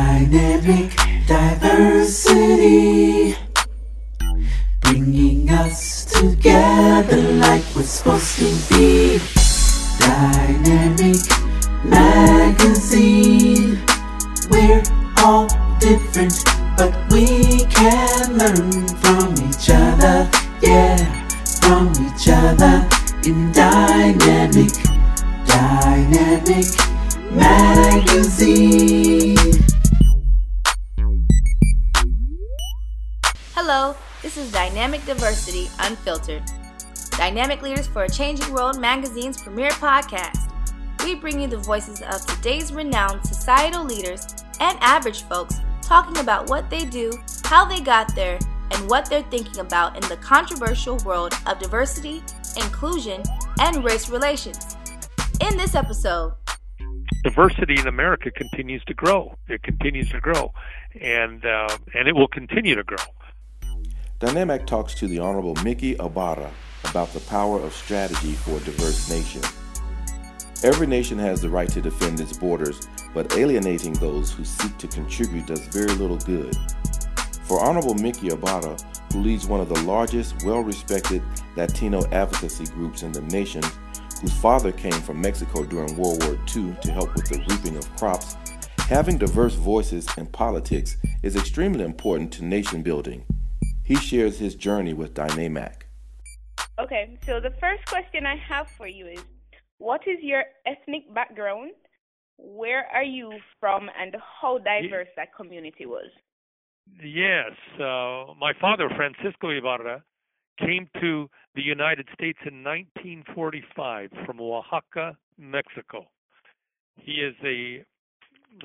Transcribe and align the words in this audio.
Dynamic 0.00 0.96
diversity, 1.26 3.36
bringing 4.80 5.50
us 5.50 6.06
together 6.06 7.20
like 7.34 7.62
we're 7.76 7.82
supposed 7.82 8.38
to 8.38 8.48
be. 8.70 9.20
Dynamic 9.98 11.20
magazine, 11.84 13.78
we're 14.50 14.82
all 15.18 15.46
different, 15.78 16.44
but 16.78 16.94
we 17.12 17.66
can 17.66 18.38
learn 18.38 18.88
from 19.02 19.34
each 19.48 19.68
other. 19.68 20.30
Yeah, 20.62 20.96
from 21.60 21.92
each 22.06 22.26
other 22.26 22.88
in 23.26 23.52
dynamic, 23.52 24.72
dynamic 25.44 26.64
magazine. 27.32 29.36
Hello, 33.72 33.94
this 34.20 34.36
is 34.36 34.50
Dynamic 34.50 35.06
Diversity 35.06 35.70
Unfiltered. 35.78 36.42
Dynamic 37.10 37.62
Leaders 37.62 37.86
for 37.86 38.02
a 38.02 38.10
Changing 38.10 38.52
World 38.52 38.80
magazine's 38.80 39.40
premier 39.40 39.70
podcast. 39.70 40.50
We 41.04 41.14
bring 41.14 41.40
you 41.40 41.46
the 41.46 41.58
voices 41.58 42.02
of 42.02 42.26
today's 42.26 42.72
renowned 42.72 43.24
societal 43.24 43.84
leaders 43.84 44.26
and 44.58 44.76
average 44.80 45.22
folks 45.22 45.60
talking 45.82 46.18
about 46.18 46.50
what 46.50 46.68
they 46.68 46.84
do, 46.84 47.12
how 47.44 47.64
they 47.64 47.80
got 47.80 48.12
there, 48.16 48.40
and 48.72 48.90
what 48.90 49.08
they're 49.08 49.22
thinking 49.30 49.60
about 49.60 49.94
in 49.94 50.02
the 50.08 50.16
controversial 50.16 50.96
world 51.04 51.32
of 51.46 51.60
diversity, 51.60 52.24
inclusion, 52.56 53.22
and 53.60 53.84
race 53.84 54.10
relations. 54.10 54.76
In 55.40 55.56
this 55.56 55.76
episode, 55.76 56.32
diversity 57.22 57.78
in 57.78 57.86
America 57.86 58.32
continues 58.32 58.82
to 58.86 58.94
grow. 58.94 59.36
It 59.46 59.62
continues 59.62 60.10
to 60.10 60.20
grow, 60.20 60.52
and 61.00 61.44
uh, 61.46 61.78
and 61.94 62.08
it 62.08 62.16
will 62.16 62.26
continue 62.26 62.74
to 62.74 62.82
grow. 62.82 63.04
Dynamic 64.20 64.66
talks 64.66 64.92
to 64.96 65.08
the 65.08 65.18
Honorable 65.18 65.54
Mickey 65.64 65.92
Ibarra 65.94 66.50
about 66.84 67.10
the 67.14 67.20
power 67.20 67.58
of 67.58 67.72
strategy 67.72 68.32
for 68.32 68.50
a 68.50 68.60
diverse 68.60 69.08
nation. 69.08 69.40
Every 70.62 70.86
nation 70.86 71.18
has 71.18 71.40
the 71.40 71.48
right 71.48 71.70
to 71.70 71.80
defend 71.80 72.20
its 72.20 72.36
borders, 72.36 72.86
but 73.14 73.34
alienating 73.38 73.94
those 73.94 74.30
who 74.30 74.44
seek 74.44 74.76
to 74.76 74.88
contribute 74.88 75.46
does 75.46 75.66
very 75.68 75.94
little 75.94 76.18
good. 76.18 76.54
For 77.44 77.64
Honorable 77.64 77.94
Mickey 77.94 78.28
Ibarra, 78.28 78.76
who 79.10 79.20
leads 79.20 79.46
one 79.46 79.62
of 79.62 79.70
the 79.70 79.82
largest, 79.84 80.44
well 80.44 80.60
respected 80.60 81.22
Latino 81.56 82.04
advocacy 82.12 82.66
groups 82.74 83.02
in 83.02 83.12
the 83.12 83.22
nation, 83.22 83.62
whose 84.20 84.34
father 84.34 84.70
came 84.70 85.00
from 85.00 85.18
Mexico 85.18 85.64
during 85.64 85.96
World 85.96 86.22
War 86.24 86.34
II 86.54 86.76
to 86.82 86.92
help 86.92 87.14
with 87.14 87.24
the 87.30 87.42
reaping 87.48 87.78
of 87.78 87.96
crops, 87.96 88.36
having 88.80 89.16
diverse 89.16 89.54
voices 89.54 90.06
in 90.18 90.26
politics 90.26 90.98
is 91.22 91.36
extremely 91.36 91.86
important 91.86 92.30
to 92.34 92.44
nation 92.44 92.82
building. 92.82 93.24
He 93.84 93.96
shares 93.96 94.38
his 94.38 94.54
journey 94.54 94.92
with 94.92 95.14
Dynamic. 95.14 95.86
Okay, 96.78 97.18
so 97.26 97.40
the 97.40 97.50
first 97.60 97.84
question 97.86 98.26
I 98.26 98.36
have 98.36 98.68
for 98.68 98.86
you 98.86 99.06
is 99.06 99.24
what 99.78 100.02
is 100.06 100.18
your 100.22 100.44
ethnic 100.66 101.12
background? 101.12 101.72
Where 102.38 102.86
are 102.86 103.04
you 103.04 103.32
from, 103.58 103.90
and 104.00 104.16
how 104.40 104.58
diverse 104.58 105.08
that 105.16 105.34
community 105.34 105.86
was? 105.86 106.10
Yes, 107.02 107.52
uh, 107.76 108.32
my 108.38 108.52
father, 108.60 108.88
Francisco 108.96 109.50
Ibarra, 109.50 110.02
came 110.58 110.88
to 111.00 111.28
the 111.54 111.62
United 111.62 112.08
States 112.14 112.38
in 112.46 112.62
1945 112.64 114.10
from 114.24 114.40
Oaxaca, 114.40 115.16
Mexico. 115.38 116.06
He 116.96 117.12
is 117.12 117.34
a 117.44 117.84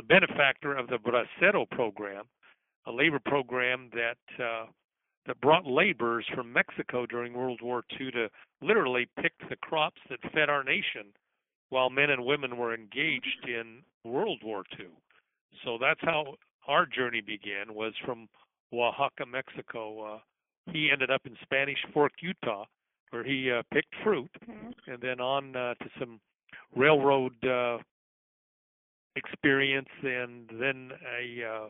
benefactor 0.07 0.75
of 0.75 0.88
the 0.88 0.97
Bracero 0.97 1.69
program, 1.69 2.25
a 2.85 2.91
labor 2.91 3.19
program 3.19 3.89
that 3.94 4.44
uh, 4.44 4.66
that 5.26 5.42
brought 5.42 5.66
laborers 5.66 6.26
from 6.34 6.54
Mexico 6.54 7.06
during 7.06 7.34
World 7.34 7.62
War 7.62 7.84
II 8.00 8.12
to 8.12 8.30
literally 8.62 9.08
pick 9.22 9.34
the 9.50 9.56
crops 9.58 10.00
that 10.09 10.19
fed 10.34 10.50
our 10.50 10.63
nation 10.63 11.13
while 11.69 11.90
men 11.90 12.12
and 12.12 12.25
women 12.25 12.58
were 12.58 12.74
engaged 12.74 13.47
in 13.47 13.81
World 14.03 14.41
War 14.44 14.64
II. 14.80 14.88
So 15.64 15.78
that's 15.80 16.02
how 16.02 16.35
our 16.68 16.85
journey 16.85 17.22
began 17.22 17.74
was 17.74 17.94
from 18.06 18.28
Oaxaca, 18.74 19.25
Mexico. 19.25 20.16
Uh, 20.16 20.19
he 20.72 20.90
ended 20.91 21.09
up 21.09 21.22
in 21.25 21.35
Spanish 21.44 21.78
Fork, 21.94 22.12
Utah, 22.22 22.66
where 23.09 23.24
he 23.24 23.52
uh, 23.52 23.64
picked 23.74 23.94
fruit, 24.03 24.30
mm-hmm. 24.50 24.91
and 24.91 25.02
then 25.02 25.19
on 25.19 25.56
uh, 25.56 25.74
to 25.75 25.90
some 26.00 26.19
railroad 26.75 27.34
uh, 27.46 27.78
experience, 29.16 29.90
and 30.03 30.50
then 30.59 30.91
a 31.19 31.46
uh, 31.46 31.69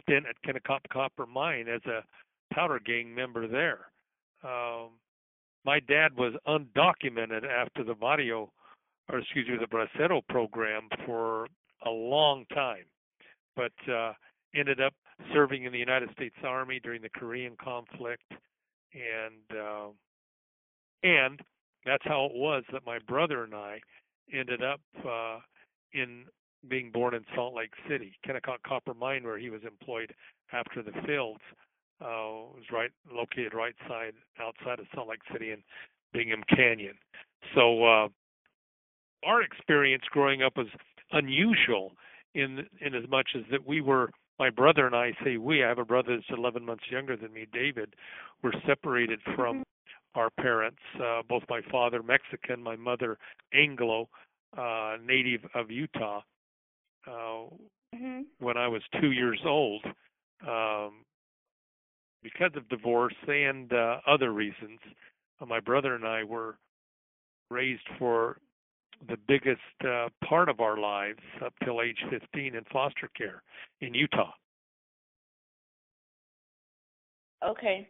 stint 0.00 0.24
at 0.26 0.36
Kennecott 0.44 0.80
Copper 0.92 1.26
Mine 1.26 1.68
as 1.68 1.82
a 1.86 2.02
powder 2.52 2.80
gang 2.84 3.14
member 3.14 3.46
there. 3.46 3.86
Um, 4.42 4.90
my 5.64 5.80
dad 5.80 6.16
was 6.16 6.34
undocumented 6.46 7.44
after 7.44 7.84
the 7.84 7.94
Barrio, 7.94 8.50
or 9.10 9.18
excuse 9.18 9.48
me, 9.48 9.56
the 9.58 9.66
Bracero 9.66 10.22
program 10.28 10.88
for 11.04 11.46
a 11.84 11.90
long 11.90 12.44
time, 12.54 12.84
but 13.56 13.72
uh, 13.92 14.12
ended 14.54 14.80
up 14.80 14.94
serving 15.32 15.64
in 15.64 15.72
the 15.72 15.78
United 15.78 16.10
States 16.12 16.36
Army 16.44 16.80
during 16.82 17.02
the 17.02 17.10
Korean 17.10 17.56
conflict, 17.62 18.32
and 18.94 19.58
uh, 19.58 19.88
and 21.02 21.40
that's 21.84 22.04
how 22.04 22.26
it 22.26 22.32
was 22.34 22.64
that 22.72 22.86
my 22.86 22.98
brother 23.06 23.44
and 23.44 23.54
I 23.54 23.80
ended 24.32 24.62
up 24.62 24.80
uh, 25.06 25.38
in 25.92 26.24
being 26.68 26.90
born 26.90 27.14
in 27.14 27.24
Salt 27.34 27.54
Lake 27.54 27.72
City, 27.88 28.18
Kennecott 28.26 28.62
Copper 28.66 28.94
Mine, 28.94 29.24
where 29.24 29.38
he 29.38 29.50
was 29.50 29.62
employed 29.64 30.14
after 30.52 30.82
the 30.82 30.92
fields 31.06 31.40
uh, 32.00 32.54
was 32.54 32.64
right 32.72 32.90
located 33.12 33.54
right 33.54 33.74
side 33.88 34.14
outside 34.40 34.80
of 34.80 34.86
Salt 34.94 35.08
Lake 35.08 35.20
City 35.32 35.50
and 35.50 35.62
Bingham 36.12 36.42
Canyon. 36.48 36.94
So 37.54 37.84
uh, 37.84 38.08
our 39.24 39.42
experience 39.42 40.04
growing 40.10 40.42
up 40.42 40.56
was 40.56 40.68
unusual 41.12 41.92
in 42.34 42.66
in 42.80 42.94
as 42.94 43.08
much 43.08 43.30
as 43.36 43.42
that 43.50 43.66
we 43.66 43.80
were 43.80 44.10
my 44.38 44.50
brother 44.50 44.86
and 44.86 44.94
I 44.94 45.12
say 45.24 45.36
we 45.36 45.64
I 45.64 45.68
have 45.68 45.78
a 45.78 45.84
brother 45.84 46.16
that's 46.16 46.38
11 46.38 46.64
months 46.64 46.84
younger 46.90 47.16
than 47.16 47.32
me 47.32 47.46
David 47.52 47.94
were 48.42 48.54
separated 48.66 49.20
from 49.34 49.58
mm-hmm. 49.58 50.20
our 50.20 50.30
parents 50.30 50.78
uh, 51.02 51.22
both 51.28 51.42
my 51.48 51.60
father 51.70 52.02
Mexican 52.02 52.62
my 52.62 52.76
mother 52.76 53.18
Anglo 53.52 54.08
uh 54.56 54.96
native 55.04 55.40
of 55.54 55.70
Utah 55.70 56.22
uh 57.06 57.10
mm-hmm. 57.10 58.20
when 58.38 58.56
I 58.56 58.68
was 58.68 58.82
2 59.00 59.10
years 59.10 59.40
old 59.44 59.84
um 60.46 61.04
because 62.22 62.50
of 62.56 62.68
divorce 62.68 63.14
and 63.26 63.72
uh, 63.72 63.98
other 64.06 64.32
reasons, 64.32 64.78
uh, 65.40 65.46
my 65.46 65.60
brother 65.60 65.94
and 65.94 66.06
I 66.06 66.24
were 66.24 66.58
raised 67.50 67.88
for 67.98 68.38
the 69.08 69.16
biggest 69.28 69.60
uh, 69.86 70.08
part 70.24 70.48
of 70.48 70.60
our 70.60 70.78
lives 70.78 71.20
up 71.44 71.54
till 71.64 71.80
age 71.80 71.98
15 72.10 72.54
in 72.54 72.64
foster 72.72 73.08
care 73.16 73.42
in 73.80 73.94
Utah. 73.94 74.32
Okay. 77.46 77.88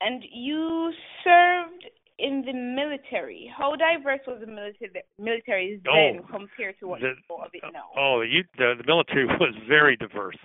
And 0.00 0.24
you 0.32 0.92
served 1.22 1.84
in 2.18 2.42
the 2.44 2.52
military. 2.52 3.50
How 3.56 3.76
diverse 3.76 4.20
was 4.26 4.40
the 4.40 4.46
military 4.46 4.90
military 5.18 5.80
then 5.84 6.20
oh, 6.22 6.26
compared 6.30 6.78
to 6.80 6.88
what 6.88 7.00
the, 7.00 7.14
you 7.28 7.36
of 7.36 7.50
it 7.52 7.62
now? 7.72 7.84
Oh, 7.96 8.20
the, 8.20 8.74
the 8.76 8.84
military 8.86 9.26
was 9.40 9.54
very 9.68 9.96
diverse. 9.96 10.36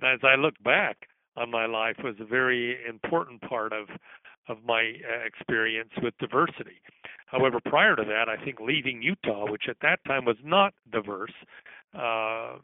And 0.00 0.12
as 0.12 0.20
I 0.24 0.34
look 0.34 0.54
back, 0.64 0.96
on 1.36 1.50
my 1.50 1.66
life 1.66 1.96
was 2.02 2.16
a 2.20 2.24
very 2.24 2.78
important 2.88 3.40
part 3.42 3.72
of 3.72 3.88
of 4.48 4.58
my 4.64 4.80
uh, 4.80 5.24
experience 5.24 5.90
with 6.02 6.16
diversity. 6.18 6.80
However, 7.26 7.60
prior 7.64 7.94
to 7.94 8.02
that, 8.02 8.28
I 8.28 8.42
think 8.42 8.58
leaving 8.58 9.00
Utah, 9.00 9.48
which 9.48 9.64
at 9.68 9.76
that 9.82 10.00
time 10.06 10.24
was 10.24 10.38
not 10.42 10.74
diverse, 10.90 11.34
uh, 11.96 12.56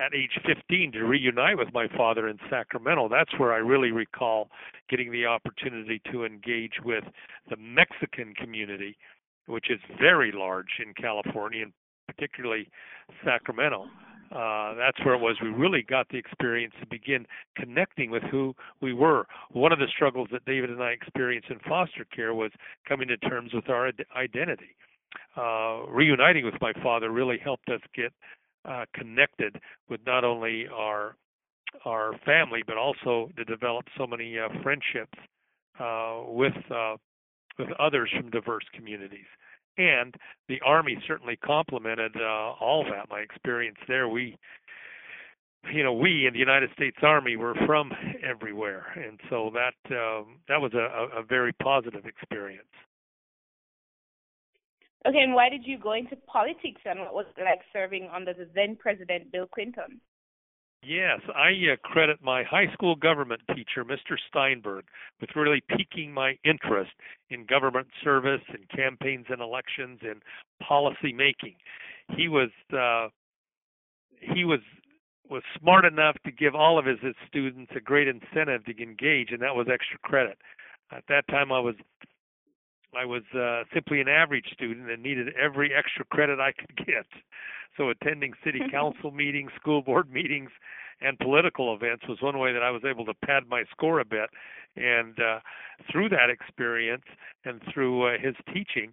at 0.00 0.14
age 0.14 0.38
15 0.46 0.92
to 0.92 1.04
reunite 1.04 1.58
with 1.58 1.72
my 1.72 1.86
father 1.96 2.28
in 2.28 2.38
Sacramento, 2.50 3.08
that's 3.08 3.38
where 3.38 3.52
I 3.52 3.58
really 3.58 3.92
recall 3.92 4.48
getting 4.88 5.12
the 5.12 5.26
opportunity 5.26 6.00
to 6.10 6.24
engage 6.24 6.80
with 6.84 7.04
the 7.48 7.56
Mexican 7.56 8.34
community, 8.34 8.96
which 9.46 9.70
is 9.70 9.78
very 10.00 10.32
large 10.32 10.80
in 10.84 10.94
California 10.94 11.62
and 11.62 11.72
particularly 12.08 12.68
Sacramento 13.24 13.86
uh, 14.34 14.74
that's 14.74 14.98
where 15.04 15.14
it 15.14 15.20
was. 15.20 15.36
We 15.40 15.48
really 15.48 15.82
got 15.82 16.08
the 16.08 16.18
experience 16.18 16.74
to 16.80 16.86
begin 16.86 17.26
connecting 17.56 18.10
with 18.10 18.24
who 18.24 18.54
we 18.82 18.92
were. 18.92 19.26
One 19.52 19.72
of 19.72 19.78
the 19.78 19.86
struggles 19.94 20.28
that 20.32 20.44
David 20.44 20.70
and 20.70 20.82
I 20.82 20.90
experienced 20.90 21.50
in 21.50 21.60
foster 21.60 22.04
care 22.04 22.34
was 22.34 22.50
coming 22.88 23.06
to 23.08 23.16
terms 23.16 23.52
with 23.54 23.68
our 23.68 23.92
identity. 24.16 24.76
Uh, 25.36 25.86
reuniting 25.88 26.44
with 26.44 26.54
my 26.60 26.72
father 26.82 27.10
really 27.10 27.38
helped 27.38 27.68
us 27.68 27.80
get 27.94 28.12
uh, 28.64 28.84
connected 28.94 29.60
with 29.88 30.00
not 30.06 30.24
only 30.24 30.66
our 30.68 31.16
our 31.84 32.12
family, 32.24 32.62
but 32.66 32.76
also 32.76 33.30
to 33.36 33.44
develop 33.44 33.84
so 33.98 34.06
many 34.06 34.38
uh, 34.38 34.48
friendships 34.62 35.18
uh, 35.78 36.22
with 36.26 36.54
uh, 36.70 36.96
with 37.58 37.68
others 37.78 38.10
from 38.16 38.30
diverse 38.30 38.64
communities 38.74 39.26
and 39.76 40.14
the 40.48 40.60
army 40.64 40.98
certainly 41.06 41.36
complemented 41.36 42.12
uh, 42.16 42.52
all 42.60 42.84
that. 42.84 43.08
My 43.10 43.20
experience 43.20 43.78
there, 43.88 44.08
we 44.08 44.36
you 45.72 45.82
know, 45.82 45.92
we 45.92 46.26
in 46.26 46.32
the 46.32 46.38
United 46.38 46.70
States 46.74 46.96
Army 47.02 47.36
were 47.36 47.54
from 47.66 47.90
everywhere, 48.22 48.86
and 48.96 49.18
so 49.30 49.50
that 49.54 49.96
um, 49.96 50.38
that 50.48 50.60
was 50.60 50.72
a, 50.74 51.18
a 51.18 51.22
very 51.22 51.52
positive 51.54 52.04
experience. 52.04 52.64
Okay, 55.06 55.20
and 55.20 55.34
why 55.34 55.48
did 55.48 55.66
you 55.66 55.78
go 55.78 55.92
into 55.92 56.16
politics, 56.26 56.80
and 56.84 57.00
what 57.00 57.14
was 57.14 57.26
it 57.36 57.42
like 57.42 57.60
serving 57.72 58.08
under 58.14 58.32
the 58.32 58.48
then 58.54 58.76
President 58.76 59.30
Bill 59.32 59.46
Clinton? 59.46 60.00
Yes, 60.86 61.20
I 61.34 61.50
uh, 61.72 61.76
credit 61.82 62.18
my 62.22 62.42
high 62.42 62.70
school 62.72 62.94
government 62.94 63.40
teacher, 63.54 63.84
Mr. 63.84 64.16
Steinberg, 64.28 64.84
with 65.20 65.30
really 65.34 65.62
piquing 65.68 66.12
my 66.12 66.36
interest 66.44 66.90
in 67.30 67.46
government 67.46 67.86
service 68.02 68.42
and 68.48 68.68
campaigns 68.68 69.26
and 69.30 69.40
elections 69.40 70.00
and 70.02 70.20
policy 70.62 71.12
making. 71.12 71.54
He 72.16 72.28
was 72.28 72.50
uh, 72.76 73.08
he 74.20 74.44
was 74.44 74.60
was 75.30 75.42
smart 75.58 75.86
enough 75.86 76.16
to 76.26 76.30
give 76.30 76.54
all 76.54 76.78
of 76.78 76.84
his, 76.84 76.98
his 77.00 77.14
students 77.26 77.72
a 77.74 77.80
great 77.80 78.06
incentive 78.06 78.64
to 78.66 78.82
engage, 78.82 79.30
and 79.30 79.40
that 79.40 79.56
was 79.56 79.68
extra 79.72 79.98
credit. 80.00 80.36
At 80.92 81.04
that 81.08 81.26
time, 81.28 81.50
I 81.50 81.60
was 81.60 81.76
I 82.96 83.04
was 83.04 83.22
uh, 83.34 83.64
simply 83.72 84.00
an 84.00 84.08
average 84.08 84.46
student 84.52 84.90
and 84.90 85.02
needed 85.02 85.28
every 85.34 85.72
extra 85.74 86.04
credit 86.04 86.40
I 86.40 86.52
could 86.52 86.76
get. 86.86 87.06
So 87.76 87.90
attending 87.90 88.32
city 88.44 88.60
council 88.70 89.10
meetings, 89.10 89.50
school 89.60 89.82
board 89.82 90.10
meetings, 90.10 90.50
and 91.00 91.18
political 91.18 91.74
events 91.74 92.04
was 92.08 92.18
one 92.22 92.38
way 92.38 92.52
that 92.52 92.62
I 92.62 92.70
was 92.70 92.82
able 92.88 93.04
to 93.06 93.14
pad 93.14 93.44
my 93.48 93.64
score 93.70 94.00
a 94.00 94.04
bit. 94.04 94.30
And 94.76 95.18
uh, 95.18 95.40
through 95.90 96.08
that 96.10 96.30
experience 96.30 97.04
and 97.44 97.60
through 97.72 98.06
uh, 98.06 98.18
his 98.20 98.34
teaching, 98.52 98.92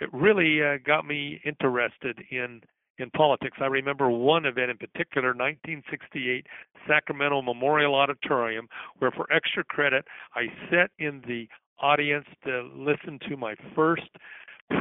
it 0.00 0.12
really 0.12 0.62
uh, 0.62 0.78
got 0.84 1.06
me 1.06 1.40
interested 1.44 2.22
in 2.30 2.62
in 2.98 3.10
politics. 3.10 3.58
I 3.60 3.66
remember 3.66 4.08
one 4.08 4.46
event 4.46 4.70
in 4.70 4.78
particular, 4.78 5.28
1968 5.28 6.46
Sacramento 6.88 7.42
Memorial 7.42 7.94
Auditorium, 7.94 8.68
where 9.00 9.10
for 9.10 9.30
extra 9.30 9.64
credit 9.64 10.06
I 10.34 10.46
sat 10.70 10.90
in 10.98 11.22
the 11.26 11.46
audience 11.80 12.26
to 12.44 12.68
listen 12.74 13.18
to 13.28 13.36
my 13.36 13.54
first 13.74 14.08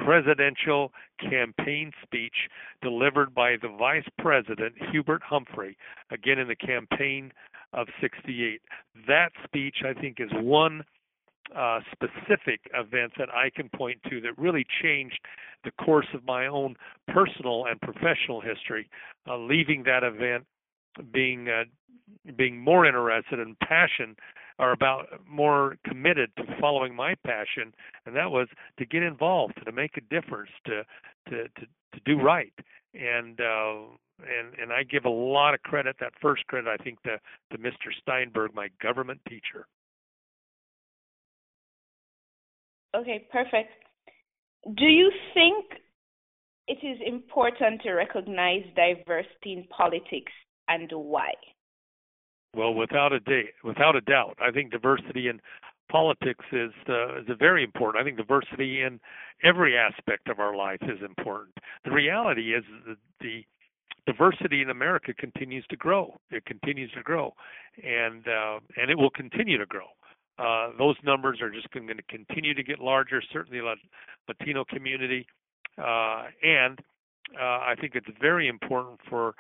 presidential 0.04 0.92
campaign 1.30 1.92
speech 2.04 2.50
delivered 2.82 3.34
by 3.36 3.56
the 3.62 3.70
Vice 3.78 4.08
President 4.18 4.74
Hubert 4.92 5.22
Humphrey, 5.24 5.78
again 6.12 6.40
in 6.40 6.48
the 6.48 6.56
campaign 6.56 7.32
of 7.74 7.88
68. 8.02 8.62
That 9.08 9.30
speech, 9.44 9.78
I 9.86 9.94
think, 10.00 10.18
is 10.20 10.30
one 10.34 10.84
uh, 11.56 11.80
specific 11.92 12.62
event 12.74 13.14
that 13.18 13.30
I 13.30 13.50
can 13.56 13.70
point 13.70 14.00
to 14.10 14.20
that 14.22 14.38
really 14.38 14.66
changed 14.82 15.20
the 15.64 15.72
course 15.72 16.08
of 16.14 16.26
my 16.26 16.48
own 16.48 16.76
personal 17.08 17.66
and 17.66 17.80
professional 17.82 18.42
history, 18.42 18.90
uh, 19.28 19.38
leaving 19.38 19.84
that 19.84 20.04
event 20.04 20.46
being 21.12 21.50
uh, 21.50 21.66
being 22.38 22.60
more 22.60 22.86
interested 22.86 23.40
in 23.40 23.56
passion 23.62 24.16
or 24.58 24.72
about 24.72 25.08
more 25.28 25.78
committed 25.86 26.32
to 26.38 26.44
following 26.60 26.96
my 26.96 27.16
passion, 27.26 27.74
and 28.06 28.16
that 28.16 28.32
was 28.32 28.48
to 28.80 28.86
get 28.86 29.04
involved, 29.04 29.54
to 29.66 29.72
make 29.72 29.98
a 29.98 30.02
difference, 30.02 30.52
to 30.66 30.84
to 31.30 31.44
to, 31.44 31.66
to 31.94 32.00
do 32.06 32.22
right, 32.22 32.54
and 32.94 33.40
uh, 33.42 33.82
and 34.20 34.54
and 34.62 34.72
I 34.72 34.84
give 34.84 35.06
a 35.06 35.10
lot 35.10 35.54
of 35.54 35.62
credit. 35.64 35.98
That 36.00 36.14
first 36.22 36.46
credit, 36.48 36.70
I 36.70 36.82
think, 36.84 37.02
to 37.04 37.20
to 37.52 37.58
Mr. 37.58 37.92
Steinberg, 38.02 38.54
my 38.54 38.70
government 38.82 39.20
teacher. 39.28 39.68
Okay, 42.96 43.28
perfect. 43.30 43.72
Do 44.78 44.86
you 44.86 45.12
think 45.34 45.66
it 46.68 46.80
is 46.82 46.98
important 47.06 47.82
to 47.82 47.92
recognize 47.92 48.64
diversity 48.76 49.54
in 49.54 49.66
politics 49.66 50.32
and 50.68 50.90
why? 50.92 51.34
Well, 52.56 52.74
without 52.74 53.12
a 53.12 53.20
day, 53.20 53.50
without 53.64 53.96
a 53.96 54.02
doubt, 54.02 54.38
I 54.42 54.52
think 54.52 54.72
diversity 54.72 55.28
in 55.28 55.42
politics 55.92 56.46
is 56.52 56.72
uh, 56.88 57.20
is 57.20 57.26
very 57.38 57.64
important. 57.64 58.02
I 58.02 58.06
think 58.06 58.18
diversity 58.18 58.82
in 58.82 59.00
every 59.44 59.78
aspect 59.78 60.30
of 60.30 60.40
our 60.40 60.56
life 60.56 60.82
is 60.84 61.00
important. 61.04 61.58
The 61.84 61.92
reality 61.92 62.54
is 62.54 62.64
that 62.88 62.98
the 63.20 63.44
diversity 64.06 64.62
in 64.62 64.70
America 64.70 65.14
continues 65.14 65.66
to 65.70 65.76
grow. 65.76 66.16
It 66.32 66.46
continues 66.46 66.92
to 66.94 67.04
grow, 67.04 67.34
and 67.84 68.26
uh, 68.28 68.60
and 68.78 68.90
it 68.90 68.98
will 68.98 69.12
continue 69.12 69.58
to 69.58 69.66
grow. 69.66 69.88
Uh, 70.40 70.70
those 70.78 70.96
numbers 71.04 71.40
are 71.42 71.50
just 71.50 71.70
going 71.72 71.88
to 71.88 72.04
continue 72.10 72.54
to 72.54 72.64
get 72.64 72.80
larger. 72.80 73.22
Certainly, 73.34 73.60
the 73.60 73.76
Latino 74.30 74.64
community, 74.66 75.28
uh, 75.78 76.24
and 76.42 76.80
uh, 77.40 77.44
I 77.44 77.76
think 77.80 77.96
it's 77.96 78.08
very 78.22 78.48
important 78.48 79.00
for 79.10 79.36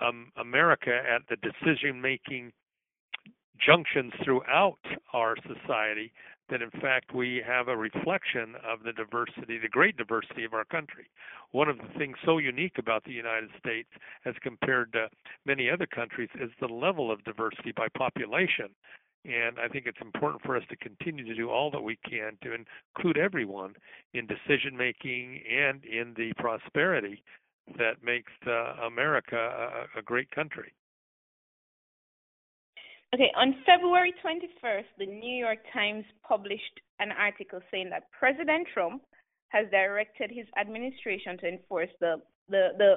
um, 0.00 0.32
America 0.36 0.90
at 0.92 1.22
the 1.28 1.36
decision-making 1.36 2.52
junctions 3.64 4.12
throughout 4.24 4.78
our 5.12 5.36
society 5.46 6.12
that 6.50 6.60
in 6.60 6.70
fact 6.82 7.14
we 7.14 7.42
have 7.46 7.68
a 7.68 7.76
reflection 7.76 8.54
of 8.66 8.82
the 8.84 8.92
diversity, 8.92 9.58
the 9.58 9.68
great 9.68 9.96
diversity 9.96 10.44
of 10.44 10.52
our 10.52 10.64
country. 10.64 11.06
One 11.52 11.68
of 11.68 11.78
the 11.78 11.98
things 11.98 12.16
so 12.24 12.38
unique 12.38 12.78
about 12.78 13.04
the 13.04 13.12
United 13.12 13.50
States 13.58 13.88
as 14.26 14.34
compared 14.42 14.92
to 14.92 15.08
many 15.46 15.70
other 15.70 15.86
countries 15.86 16.28
is 16.40 16.50
the 16.60 16.66
level 16.66 17.10
of 17.10 17.24
diversity 17.24 17.72
by 17.74 17.88
population. 17.96 18.68
And 19.24 19.58
I 19.58 19.68
think 19.68 19.86
it's 19.86 20.02
important 20.02 20.42
for 20.42 20.54
us 20.54 20.64
to 20.68 20.76
continue 20.76 21.24
to 21.24 21.34
do 21.34 21.48
all 21.48 21.70
that 21.70 21.80
we 21.80 21.98
can 22.06 22.36
to 22.42 22.54
include 22.54 23.16
everyone 23.16 23.74
in 24.12 24.26
decision 24.26 24.76
making 24.76 25.40
and 25.50 25.82
in 25.84 26.12
the 26.14 26.34
prosperity 26.36 27.22
that 27.78 28.02
makes 28.02 28.32
uh, 28.46 28.86
America 28.86 29.36
a, 29.36 29.98
a 29.98 30.02
great 30.02 30.30
country. 30.30 30.72
Okay, 33.14 33.30
on 33.36 33.54
February 33.64 34.12
21st, 34.24 34.84
the 34.98 35.06
New 35.06 35.36
York 35.36 35.58
Times 35.72 36.04
published 36.26 36.80
an 36.98 37.10
article 37.12 37.60
saying 37.70 37.90
that 37.90 38.10
President 38.18 38.66
Trump 38.74 39.02
has 39.50 39.66
directed 39.70 40.30
his 40.32 40.46
administration 40.58 41.38
to 41.38 41.48
enforce 41.48 41.90
the 42.00 42.16
the, 42.48 42.68
the 42.76 42.94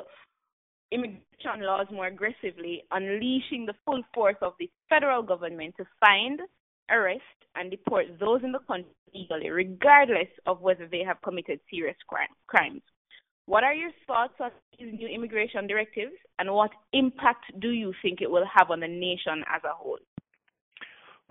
immigration 0.92 1.62
laws 1.62 1.88
more 1.92 2.08
aggressively, 2.08 2.84
unleashing 2.92 3.66
the 3.66 3.76
full 3.86 4.02
force 4.14 4.36
of 4.42 4.54
the 4.60 4.70
federal 4.90 5.22
government 5.22 5.76
to 5.78 5.86
find, 6.00 6.40
arrest, 6.90 7.22
and 7.56 7.72
deport 7.72 8.06
those 8.20 8.42
in 8.44 8.52
the 8.52 8.60
country 8.60 8.92
legally, 9.14 9.50
regardless 9.50 10.28
of 10.46 10.62
whether 10.62 10.88
they 10.88 11.04
have 11.06 11.22
committed 11.22 11.60
serious 11.70 11.98
crime, 12.08 12.28
crimes. 12.48 12.82
What 13.48 13.64
are 13.64 13.74
your 13.74 13.92
thoughts 14.06 14.34
on 14.42 14.52
these 14.78 14.94
new 14.94 15.08
immigration 15.08 15.68
directives, 15.68 16.12
and 16.38 16.54
what 16.54 16.72
impact 16.92 17.46
do 17.60 17.70
you 17.70 17.94
think 18.02 18.22
it 18.22 18.30
will 18.30 18.46
have 18.54 18.70
on 18.70 18.82
the 18.82 18.88
nation 18.88 19.44
as 19.48 19.62
a 19.64 19.74
whole? 19.74 20.00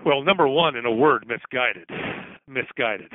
Well, 0.04 0.22
number 0.22 0.48
one, 0.48 0.76
in 0.76 0.86
a 0.86 0.92
word, 0.92 1.26
misguided. 1.28 1.88
Misguided. 2.48 3.12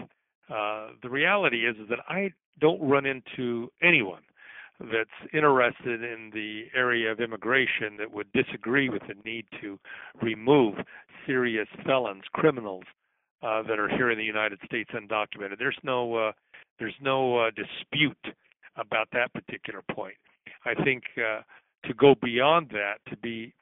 Uh, 0.49 0.89
the 1.01 1.09
reality 1.09 1.67
is, 1.67 1.75
is 1.77 1.89
that 1.89 1.99
I 2.07 2.31
don't 2.59 2.79
run 2.79 3.07
into 3.07 3.71
anyone 3.81 4.21
that's 4.79 5.33
interested 5.33 6.03
in 6.03 6.29
the 6.31 6.65
area 6.75 7.11
of 7.11 7.19
immigration 7.19 7.97
that 7.97 8.11
would 8.11 8.31
disagree 8.33 8.89
with 8.89 9.01
the 9.07 9.15
need 9.25 9.45
to 9.61 9.79
remove 10.21 10.75
serious 11.25 11.67
felons, 11.85 12.23
criminals 12.33 12.83
uh, 13.41 13.63
that 13.63 13.79
are 13.79 13.89
here 13.89 14.11
in 14.11 14.17
the 14.17 14.23
United 14.23 14.59
States 14.65 14.91
undocumented. 14.93 15.57
There's 15.57 15.77
no 15.83 16.15
uh, 16.15 16.31
there's 16.79 16.95
no 17.01 17.37
uh, 17.37 17.51
dispute 17.51 18.35
about 18.77 19.07
that 19.13 19.33
particular 19.33 19.81
point. 19.91 20.15
I 20.65 20.73
think 20.83 21.03
uh, 21.17 21.41
to 21.87 21.93
go 21.93 22.15
beyond 22.21 22.69
that, 22.69 22.95
to 23.09 23.17
be 23.17 23.53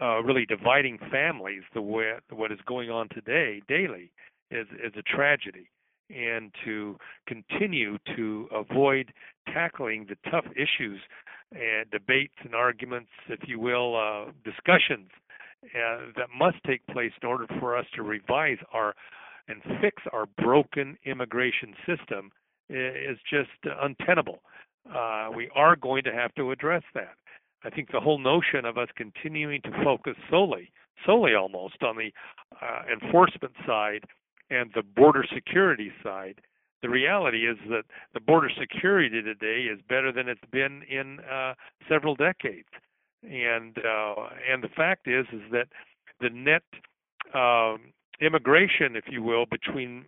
uh, 0.00 0.22
really 0.22 0.46
dividing 0.46 0.98
families 1.10 1.62
the 1.74 1.82
way 1.82 2.12
what 2.30 2.50
is 2.52 2.58
going 2.66 2.90
on 2.90 3.08
today 3.10 3.60
daily 3.68 4.10
is 4.50 4.66
is 4.84 4.92
a 4.96 5.02
tragedy 5.02 5.68
and 6.10 6.52
to 6.64 6.96
continue 7.26 7.98
to 8.16 8.48
avoid 8.52 9.12
tackling 9.52 10.06
the 10.08 10.30
tough 10.30 10.44
issues 10.56 11.00
and 11.52 11.90
debates 11.90 12.34
and 12.44 12.54
arguments, 12.54 13.10
if 13.28 13.40
you 13.46 13.58
will, 13.58 13.96
uh, 13.96 14.30
discussions 14.44 15.08
uh, 15.64 16.12
that 16.16 16.28
must 16.36 16.56
take 16.66 16.86
place 16.88 17.12
in 17.22 17.28
order 17.28 17.46
for 17.60 17.76
us 17.76 17.86
to 17.94 18.02
revise 18.02 18.58
our 18.72 18.94
and 19.48 19.60
fix 19.80 20.02
our 20.12 20.26
broken 20.38 20.96
immigration 21.04 21.74
system 21.86 22.30
is 22.68 23.18
just 23.30 23.50
untenable. 23.80 24.42
Uh, 24.92 25.28
we 25.34 25.50
are 25.54 25.76
going 25.76 26.02
to 26.04 26.12
have 26.12 26.34
to 26.34 26.50
address 26.50 26.82
that. 26.94 27.14
I 27.64 27.70
think 27.70 27.92
the 27.92 28.00
whole 28.00 28.18
notion 28.18 28.64
of 28.64 28.76
us 28.76 28.88
continuing 28.96 29.62
to 29.62 29.70
focus 29.84 30.16
solely, 30.28 30.72
solely 31.06 31.34
almost 31.34 31.82
on 31.82 31.96
the 31.96 32.10
uh, 32.60 32.82
enforcement 32.92 33.54
side 33.66 34.04
and 34.50 34.70
the 34.74 34.82
border 34.82 35.24
security 35.32 35.92
side, 36.02 36.40
the 36.82 36.88
reality 36.88 37.48
is 37.48 37.56
that 37.70 37.84
the 38.12 38.20
border 38.20 38.50
security 38.58 39.22
today 39.22 39.68
is 39.72 39.78
better 39.88 40.10
than 40.10 40.28
it's 40.28 40.40
been 40.50 40.82
in 40.82 41.20
uh, 41.20 41.54
several 41.88 42.16
decades. 42.16 42.68
And 43.22 43.78
uh, 43.78 44.14
and 44.50 44.64
the 44.64 44.68
fact 44.76 45.06
is 45.06 45.26
is 45.32 45.42
that 45.52 45.68
the 46.20 46.30
net 46.30 46.64
um, 47.34 47.92
immigration, 48.20 48.96
if 48.96 49.04
you 49.10 49.22
will, 49.22 49.46
between 49.46 50.04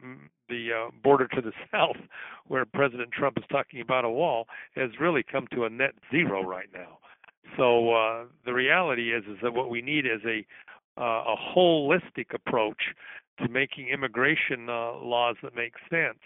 the 0.48 0.68
uh, 0.72 0.90
border 1.02 1.26
to 1.28 1.40
the 1.40 1.52
south, 1.72 1.96
where 2.46 2.64
President 2.64 3.10
Trump 3.12 3.38
is 3.38 3.44
talking 3.50 3.80
about 3.80 4.04
a 4.04 4.10
wall, 4.10 4.46
has 4.76 4.90
really 5.00 5.22
come 5.22 5.46
to 5.52 5.64
a 5.64 5.70
net 5.70 5.94
zero 6.10 6.42
right 6.42 6.68
now. 6.72 6.98
So 7.56 7.92
uh, 7.92 8.24
the 8.44 8.52
reality 8.52 9.12
is 9.12 9.24
is 9.24 9.38
that 9.42 9.52
what 9.52 9.70
we 9.70 9.80
need 9.82 10.06
is 10.06 10.20
a 10.26 10.44
uh, 10.96 11.34
a 11.34 11.36
holistic 11.36 12.32
approach 12.32 12.94
to 13.40 13.48
making 13.48 13.88
immigration 13.88 14.68
uh, 14.68 14.94
laws 14.94 15.36
that 15.42 15.54
make 15.56 15.74
sense, 15.90 16.20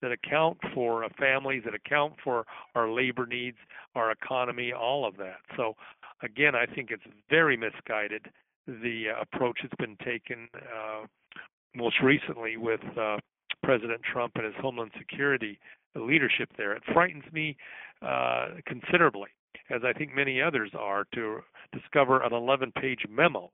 that 0.00 0.12
account 0.12 0.58
for 0.72 1.04
families, 1.18 1.62
that 1.64 1.74
account 1.74 2.14
for 2.22 2.44
our 2.76 2.88
labor 2.88 3.26
needs, 3.26 3.56
our 3.96 4.12
economy, 4.12 4.72
all 4.72 5.04
of 5.04 5.16
that. 5.16 5.38
So 5.56 5.74
again, 6.22 6.54
I 6.54 6.66
think 6.66 6.90
it's 6.90 7.02
very 7.28 7.56
misguided 7.56 8.30
the 8.66 9.06
uh, 9.10 9.22
approach 9.22 9.58
that's 9.62 9.74
been 9.78 9.96
taken 10.04 10.48
uh, 10.54 11.06
most 11.74 11.96
recently 12.02 12.56
with 12.56 12.80
uh, 12.98 13.16
President 13.62 14.00
Trump 14.02 14.32
and 14.36 14.44
his 14.44 14.54
Homeland 14.60 14.90
Security 14.98 15.58
leadership 15.94 16.48
there. 16.56 16.72
It 16.72 16.82
frightens 16.92 17.24
me 17.32 17.56
uh, 18.00 18.48
considerably, 18.66 19.28
as 19.70 19.82
I 19.84 19.92
think 19.92 20.14
many 20.14 20.40
others 20.40 20.70
are, 20.78 21.04
to 21.14 21.40
discover 21.72 22.22
an 22.22 22.32
11 22.32 22.72
page 22.72 23.00
memo, 23.08 23.50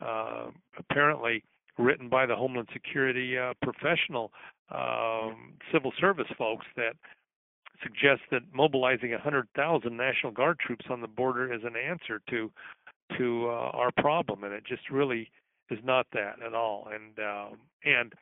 uh, 0.00 0.46
apparently 0.78 1.42
written 1.78 2.08
by 2.08 2.26
the 2.26 2.36
Homeland 2.36 2.68
Security 2.72 3.38
uh, 3.38 3.54
professional 3.62 4.32
um, 4.70 5.54
civil 5.72 5.92
service 6.00 6.26
folks 6.36 6.66
that 6.76 6.94
suggests 7.82 8.24
that 8.30 8.42
mobilizing 8.52 9.12
100,000 9.12 9.96
National 9.96 10.32
Guard 10.32 10.58
troops 10.58 10.86
on 10.90 11.00
the 11.00 11.06
border 11.06 11.52
is 11.52 11.62
an 11.64 11.74
answer 11.76 12.20
to 12.30 12.50
to 13.16 13.46
uh, 13.48 13.70
our 13.72 13.90
problem, 13.96 14.44
and 14.44 14.52
it 14.52 14.62
just 14.66 14.90
really 14.90 15.30
is 15.70 15.78
not 15.84 16.06
that 16.12 16.36
at 16.44 16.54
all. 16.54 16.88
And 16.92 17.18
um, 17.18 17.58
and 17.84 18.12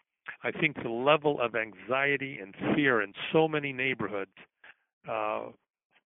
I 0.43 0.51
think 0.51 0.83
the 0.83 0.91
level 0.91 1.41
of 1.41 1.55
anxiety 1.55 2.39
and 2.41 2.55
fear 2.75 3.03
in 3.03 3.13
so 3.33 3.47
many 3.49 3.73
neighborhoods 3.73 4.31
uh, 5.09 5.47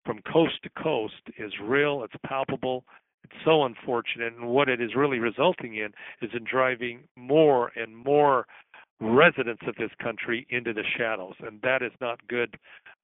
from 0.05 0.22
coast 0.31 0.55
to 0.63 0.69
coast 0.81 1.22
is 1.38 1.53
real. 1.62 2.03
It's 2.03 2.13
palpable. 2.25 2.84
It's 3.24 3.36
so 3.46 3.65
unfortunate, 3.65 4.34
and 4.34 4.48
what 4.48 4.69
it 4.69 4.81
is 4.81 4.96
really 4.96 5.19
resulting 5.19 5.75
in 5.75 5.91
is 6.22 6.31
in 6.34 6.46
driving 6.50 7.01
more 7.15 7.72
and 7.75 7.96
more 7.96 8.48
residents 9.01 9.62
of 9.67 9.75
this 9.75 9.91
country 10.01 10.46
into 10.50 10.74
the 10.74 10.84
shadows, 10.98 11.36
and 11.39 11.62
that 11.62 11.81
is 11.81 11.91
not 12.01 12.19
good 12.27 12.55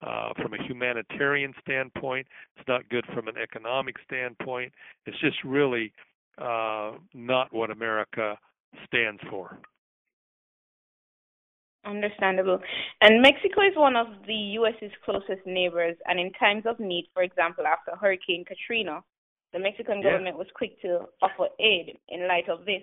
uh, 0.02 0.34
from 0.42 0.54
a 0.54 0.64
humanitarian 0.64 1.54
standpoint. 1.62 2.28
It's 2.58 2.68
not 2.68 2.88
good 2.90 3.06
from 3.14 3.28
an 3.28 3.36
economic 3.38 3.96
standpoint. 4.06 4.74
It's 5.06 5.20
just 5.20 5.38
really 5.44 5.94
Uh, 6.38 6.94
not 7.14 7.54
what 7.54 7.72
America 7.72 8.38
stands 8.88 9.22
for. 9.30 9.58
Understandable. 11.86 12.60
And 13.02 13.22
Mexico 13.22 13.62
is 13.62 13.76
one 13.76 13.96
of 13.96 14.08
the 14.28 14.34
U.S.'s 14.34 14.92
closest 15.06 15.46
neighbors, 15.46 15.96
and 16.08 16.20
in 16.20 16.32
times 16.34 16.64
of 16.66 16.80
need, 16.80 17.06
for 17.14 17.22
example, 17.22 17.66
after 17.68 17.96
Hurricane 17.96 18.44
Katrina, 18.44 19.04
the 19.54 19.60
Mexican 19.60 20.02
government 20.02 20.38
was 20.38 20.48
quick 20.56 20.82
to 20.82 21.06
offer 21.22 21.48
aid 21.60 21.98
in 22.10 22.28
light 22.28 22.50
of 22.50 22.66
this. 22.66 22.82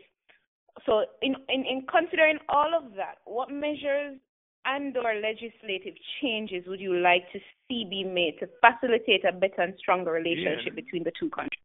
So, 0.86 1.04
in, 1.20 1.34
in, 1.48 1.66
in 1.66 1.86
considering 1.90 2.38
all 2.48 2.72
of 2.74 2.94
that, 2.94 3.18
what 3.26 3.50
measures 3.50 4.16
and 4.64 4.96
or 4.96 5.14
legislative 5.14 5.94
changes 6.22 6.64
would 6.68 6.80
you 6.80 6.96
like 6.96 7.30
to 7.32 7.40
see 7.68 7.84
be 7.84 8.04
made 8.04 8.36
to 8.40 8.48
facilitate 8.60 9.24
a 9.24 9.32
better 9.32 9.62
and 9.62 9.74
stronger 9.78 10.12
relationship 10.12 10.72
yeah. 10.74 10.80
between 10.82 11.02
the 11.02 11.12
two 11.18 11.28
countries? 11.30 11.60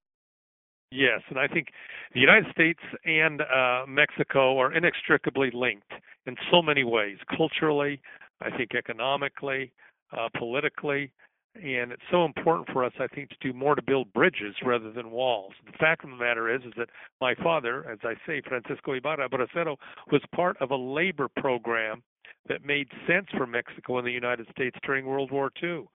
Yes, 0.91 1.21
and 1.29 1.37
I 1.37 1.47
think 1.47 1.67
the 2.13 2.21
United 2.21 2.45
States 2.51 2.79
and 3.03 3.41
uh, 3.41 3.85
Mexico 3.87 4.57
are 4.57 4.71
inextricably 4.73 5.51
linked 5.53 5.91
in 6.25 6.35
so 6.49 6.61
many 6.61 6.83
ways 6.83 7.17
culturally, 7.35 8.01
I 8.41 8.55
think 8.55 8.73
economically, 8.73 9.73
uh, 10.17 10.29
politically. 10.37 11.11
And 11.55 11.91
it's 11.91 12.03
so 12.11 12.23
important 12.23 12.69
for 12.71 12.85
us, 12.85 12.93
I 12.99 13.07
think, 13.07 13.29
to 13.29 13.35
do 13.41 13.51
more 13.51 13.75
to 13.75 13.81
build 13.81 14.13
bridges 14.13 14.55
rather 14.63 14.91
than 14.91 15.11
walls. 15.11 15.53
The 15.65 15.77
fact 15.77 16.03
of 16.03 16.11
the 16.11 16.15
matter 16.15 16.53
is, 16.53 16.61
is 16.61 16.73
that 16.77 16.89
my 17.19 17.33
father, 17.35 17.89
as 17.89 17.97
I 18.03 18.13
say, 18.25 18.41
Francisco 18.47 18.93
Ibarra 18.93 19.27
Bracero, 19.27 19.75
was 20.11 20.21
part 20.35 20.55
of 20.61 20.71
a 20.71 20.75
labor 20.75 21.27
program 21.27 22.03
that 22.47 22.63
made 22.63 22.87
sense 23.07 23.27
for 23.35 23.47
Mexico 23.47 23.97
and 23.97 24.07
the 24.07 24.11
United 24.11 24.47
States 24.51 24.77
during 24.85 25.05
World 25.05 25.31
War 25.31 25.51
II 25.61 25.85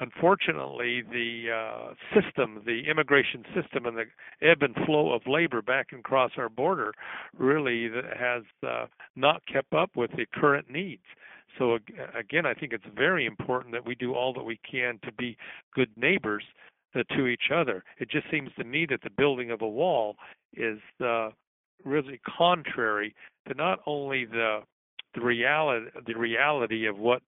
unfortunately, 0.00 1.02
the 1.10 1.46
uh, 1.50 1.94
system, 2.14 2.62
the 2.66 2.82
immigration 2.90 3.44
system, 3.54 3.86
and 3.86 3.96
the 3.96 4.04
ebb 4.46 4.62
and 4.62 4.74
flow 4.86 5.12
of 5.12 5.22
labor 5.26 5.62
back 5.62 5.88
and 5.92 6.00
across 6.00 6.32
our 6.36 6.48
border 6.48 6.92
really 7.36 7.90
has 8.18 8.42
uh, 8.66 8.86
not 9.14 9.42
kept 9.50 9.72
up 9.72 9.90
with 9.96 10.10
the 10.12 10.26
current 10.34 10.70
needs. 10.70 11.02
So 11.58 11.78
again, 12.18 12.44
I 12.44 12.54
think 12.54 12.72
it's 12.72 12.84
very 12.94 13.24
important 13.24 13.72
that 13.72 13.86
we 13.86 13.94
do 13.94 14.14
all 14.14 14.32
that 14.34 14.44
we 14.44 14.60
can 14.70 14.98
to 15.04 15.12
be 15.12 15.36
good 15.74 15.88
neighbors 15.96 16.44
uh, 16.94 17.02
to 17.16 17.26
each 17.26 17.50
other. 17.54 17.82
It 17.98 18.10
just 18.10 18.30
seems 18.30 18.50
to 18.58 18.64
me 18.64 18.86
that 18.90 19.00
the 19.02 19.10
building 19.10 19.50
of 19.50 19.62
a 19.62 19.68
wall 19.68 20.16
is 20.54 20.78
uh, 21.02 21.30
really 21.84 22.20
contrary 22.38 23.14
to 23.48 23.54
not 23.54 23.80
only 23.86 24.24
the 24.24 24.60
the 25.14 25.22
reality 25.22 25.86
the 26.06 26.14
reality 26.14 26.86
of 26.86 26.98
what 26.98 27.22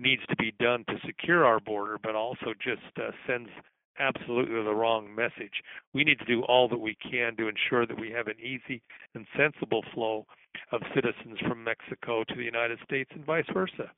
needs 0.00 0.22
to 0.28 0.36
be 0.36 0.52
done 0.58 0.84
to 0.88 0.94
secure 1.06 1.44
our 1.44 1.60
border, 1.60 1.98
but 2.02 2.14
also 2.14 2.54
just 2.62 2.80
uh, 2.96 3.10
sends 3.26 3.50
absolutely 3.98 4.54
the 4.64 4.74
wrong 4.74 5.14
message. 5.14 5.62
We 5.92 6.04
need 6.04 6.18
to 6.18 6.24
do 6.24 6.42
all 6.42 6.68
that 6.68 6.78
we 6.78 6.96
can 7.10 7.36
to 7.36 7.48
ensure 7.48 7.86
that 7.86 8.00
we 8.00 8.10
have 8.10 8.26
an 8.26 8.40
easy 8.40 8.82
and 9.14 9.26
sensible 9.36 9.84
flow 9.94 10.26
of 10.72 10.80
citizens 10.94 11.38
from 11.46 11.62
Mexico 11.62 12.24
to 12.24 12.34
the 12.34 12.42
United 12.42 12.78
States 12.84 13.10
and 13.14 13.24
vice 13.24 13.44
versa. 13.52 13.92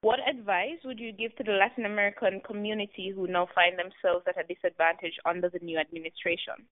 What 0.00 0.18
advice 0.28 0.84
would 0.84 1.00
you 1.00 1.12
give 1.12 1.34
to 1.36 1.44
the 1.44 1.52
Latin 1.52 1.86
American 1.86 2.42
community 2.46 3.10
who 3.14 3.26
now 3.26 3.48
find 3.54 3.78
themselves 3.78 4.26
at 4.28 4.38
a 4.38 4.46
disadvantage 4.46 5.14
under 5.24 5.48
the 5.48 5.60
new 5.60 5.78
administration? 5.78 6.66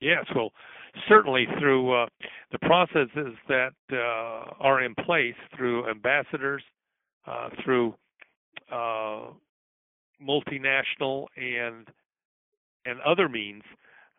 Yes, 0.00 0.24
well, 0.34 0.50
certainly 1.08 1.46
through 1.58 1.92
uh, 1.92 2.06
the 2.52 2.58
processes 2.58 3.34
that 3.48 3.72
uh, 3.92 4.52
are 4.60 4.82
in 4.82 4.94
place 4.94 5.34
through 5.56 5.88
ambassadors, 5.88 6.62
through 7.64 7.94
uh, 8.72 9.26
multinational 10.22 11.26
and 11.36 11.88
and 12.86 12.98
other 13.02 13.28
means, 13.28 13.62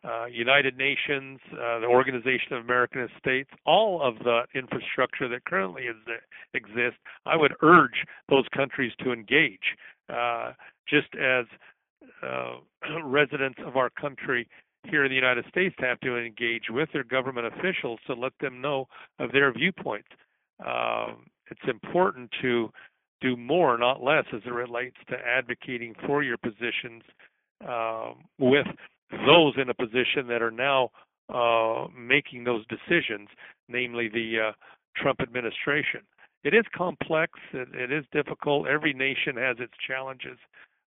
uh, 0.04 0.26
United 0.26 0.76
Nations, 0.76 1.40
uh, 1.52 1.80
the 1.80 1.86
Organization 1.86 2.52
of 2.52 2.64
American 2.64 3.08
States, 3.18 3.50
all 3.66 4.00
of 4.02 4.18
the 4.20 4.42
infrastructure 4.54 5.28
that 5.28 5.44
currently 5.44 5.84
is, 5.84 5.96
exists, 6.54 6.98
I 7.26 7.36
would 7.36 7.52
urge 7.62 8.04
those 8.28 8.44
countries 8.54 8.92
to 9.00 9.12
engage, 9.12 9.76
uh, 10.08 10.52
just 10.88 11.08
as 11.14 11.46
uh, 12.22 12.56
residents 13.04 13.58
of 13.64 13.76
our 13.76 13.90
country 13.90 14.48
here 14.84 15.04
in 15.04 15.10
the 15.10 15.16
United 15.16 15.44
States 15.48 15.74
have 15.78 16.00
to 16.00 16.16
engage 16.16 16.64
with 16.70 16.88
their 16.92 17.04
government 17.04 17.46
officials 17.46 18.00
to 18.06 18.14
let 18.14 18.32
them 18.40 18.60
know 18.60 18.88
of 19.20 19.30
their 19.30 19.52
viewpoints. 19.52 20.08
Um, 20.64 21.26
it's 21.50 21.68
important 21.68 22.30
to 22.42 22.70
do 23.22 23.36
more, 23.36 23.78
not 23.78 24.02
less, 24.02 24.24
as 24.34 24.42
it 24.44 24.52
relates 24.52 24.96
to 25.08 25.16
advocating 25.16 25.94
for 26.06 26.22
your 26.22 26.36
positions 26.36 27.02
um, 27.66 28.24
with 28.38 28.66
those 29.26 29.54
in 29.56 29.68
a 29.68 29.74
position 29.74 30.26
that 30.28 30.42
are 30.42 30.50
now 30.50 30.90
uh, 31.32 31.86
making 31.96 32.44
those 32.44 32.64
decisions, 32.66 33.28
namely 33.68 34.08
the 34.08 34.48
uh, 34.48 34.52
Trump 34.96 35.20
administration. 35.20 36.00
It 36.44 36.54
is 36.54 36.64
complex. 36.76 37.32
It, 37.52 37.68
it 37.74 37.92
is 37.92 38.04
difficult. 38.12 38.66
Every 38.66 38.92
nation 38.92 39.36
has 39.36 39.56
its 39.60 39.72
challenges, 39.86 40.38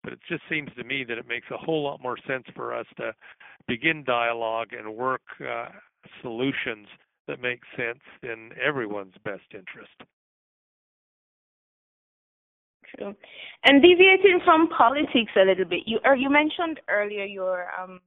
but 0.03 0.13
it 0.13 0.19
just 0.27 0.41
seems 0.49 0.69
to 0.75 0.83
me 0.83 1.03
that 1.07 1.17
it 1.17 1.27
makes 1.27 1.47
a 1.51 1.57
whole 1.57 1.83
lot 1.83 2.01
more 2.01 2.17
sense 2.27 2.45
for 2.55 2.73
us 2.75 2.87
to 2.97 3.13
begin 3.67 4.03
dialogue 4.03 4.69
and 4.77 4.95
work 4.95 5.21
uh, 5.39 5.67
solutions 6.21 6.87
that 7.27 7.39
make 7.39 7.61
sense 7.77 8.01
in 8.23 8.49
everyone's 8.61 9.13
best 9.23 9.43
interest. 9.53 9.93
True. 12.97 13.15
And 13.63 13.81
deviating 13.81 14.39
from 14.45 14.69
politics 14.69 15.31
a 15.35 15.45
little 15.45 15.65
bit, 15.65 15.83
you 15.85 15.99
or 16.05 16.15
you 16.15 16.29
mentioned 16.29 16.79
earlier 16.89 17.25
your 17.25 17.67
um 17.79 17.99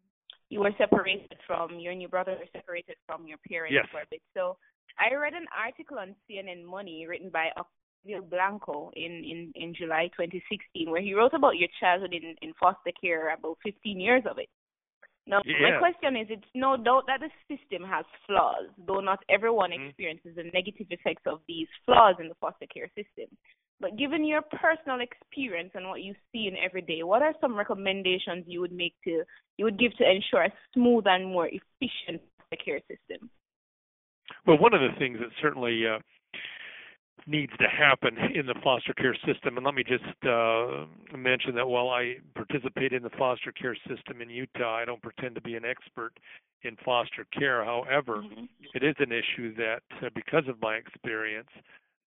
you 0.48 0.60
were 0.60 0.72
separated 0.78 1.34
from 1.46 1.80
your 1.80 1.94
new 1.94 2.08
brother 2.08 2.36
was 2.38 2.48
separated 2.52 2.96
from 3.06 3.26
your 3.26 3.38
parents 3.48 3.74
yes. 3.74 3.86
for 3.90 4.00
a 4.00 4.06
bit. 4.10 4.22
So 4.34 4.56
I 4.98 5.14
read 5.14 5.34
an 5.34 5.46
article 5.56 5.98
on 5.98 6.14
CNN 6.28 6.64
Money 6.64 7.06
written 7.06 7.30
by 7.30 7.48
Octavio 7.56 8.22
Blanco 8.22 8.90
in, 8.94 9.24
in, 9.24 9.52
in 9.54 9.74
July 9.74 10.08
2016 10.16 10.90
where 10.90 11.02
he 11.02 11.14
wrote 11.14 11.34
about 11.34 11.56
your 11.56 11.68
childhood 11.80 12.14
in, 12.14 12.34
in 12.42 12.54
foster 12.60 12.92
care, 13.00 13.34
about 13.34 13.58
15 13.64 14.00
years 14.00 14.22
of 14.30 14.38
it. 14.38 14.48
Now, 15.26 15.42
yeah. 15.44 15.70
my 15.70 15.78
question 15.78 16.16
is 16.16 16.28
it's 16.30 16.54
no 16.54 16.76
doubt 16.76 17.04
that 17.08 17.20
the 17.20 17.30
system 17.50 17.82
has 17.88 18.04
flaws, 18.26 18.70
though 18.86 19.00
not 19.00 19.18
everyone 19.28 19.70
mm-hmm. 19.70 19.88
experiences 19.88 20.36
the 20.36 20.44
negative 20.54 20.86
effects 20.90 21.22
of 21.26 21.40
these 21.48 21.66
flaws 21.84 22.14
in 22.20 22.28
the 22.28 22.36
foster 22.40 22.66
care 22.72 22.88
system. 22.94 23.36
But 23.80 23.98
given 23.98 24.24
your 24.24 24.40
personal 24.42 25.00
experience 25.00 25.72
and 25.74 25.88
what 25.88 26.02
you 26.02 26.14
see 26.32 26.46
in 26.46 26.54
every 26.56 26.80
day, 26.80 27.02
what 27.02 27.22
are 27.22 27.34
some 27.40 27.56
recommendations 27.56 28.44
you 28.46 28.60
would 28.60 28.72
make 28.72 28.94
to 29.04 29.22
you 29.58 29.64
would 29.64 29.78
give 29.78 29.96
to 29.98 30.04
ensure 30.08 30.44
a 30.44 30.52
smooth 30.72 31.04
and 31.06 31.26
more 31.26 31.48
efficient 31.48 32.22
care 32.64 32.80
system? 32.88 33.28
Well, 34.46 34.58
one 34.58 34.74
of 34.74 34.80
the 34.80 34.96
things 34.98 35.18
that 35.18 35.28
certainly 35.42 35.82
uh, 35.86 35.98
needs 37.26 37.52
to 37.58 37.66
happen 37.68 38.16
in 38.34 38.46
the 38.46 38.54
foster 38.62 38.92
care 38.94 39.16
system. 39.26 39.56
And 39.56 39.66
let 39.66 39.74
me 39.74 39.82
just 39.82 40.04
uh, 40.24 40.86
mention 41.16 41.54
that 41.56 41.66
while 41.66 41.88
I 41.88 42.16
participate 42.34 42.92
in 42.92 43.02
the 43.02 43.10
foster 43.10 43.52
care 43.52 43.76
system 43.88 44.20
in 44.20 44.30
Utah, 44.30 44.76
I 44.76 44.84
don't 44.84 45.02
pretend 45.02 45.34
to 45.34 45.40
be 45.40 45.54
an 45.56 45.64
expert 45.64 46.12
in 46.62 46.76
foster 46.84 47.26
care. 47.36 47.64
However, 47.64 48.22
mm-hmm. 48.22 48.44
it 48.74 48.82
is 48.82 48.94
an 48.98 49.12
issue 49.12 49.54
that, 49.56 49.82
uh, 50.02 50.10
because 50.14 50.44
of 50.48 50.60
my 50.60 50.76
experience, 50.76 51.50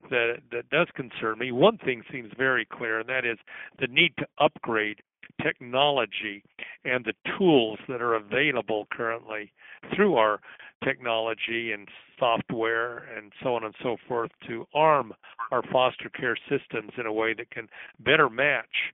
that 0.10 0.38
that 0.52 0.70
does 0.70 0.88
concern 0.96 1.38
me. 1.38 1.52
One 1.52 1.78
thing 1.78 2.04
seems 2.12 2.32
very 2.38 2.66
clear, 2.66 3.02
and 3.02 3.10
that 3.10 3.26
is 3.26 3.38
the 3.80 3.88
need 3.88 4.14
to 4.20 4.28
upgrade 4.38 5.02
technology 5.42 6.44
and 6.86 7.06
the 7.06 7.14
tools 7.38 7.80
that 7.88 8.02
are 8.02 8.16
available 8.16 8.88
currently 8.92 9.52
through 9.96 10.16
our 10.16 10.40
technology 10.84 11.72
and 11.72 11.88
software 12.20 13.06
and 13.18 13.32
so 13.44 13.56
on 13.56 13.64
and 13.64 13.76
so 13.82 13.98
forth 14.08 14.32
to 14.48 14.66
arm 14.74 15.14
our 15.52 15.62
foster 15.72 16.10
care 16.10 16.38
systems 16.50 16.92
in 16.98 17.06
a 17.06 17.14
way 17.14 17.34
that 17.34 17.50
can 17.52 17.68
better 18.00 18.30
match 18.30 18.94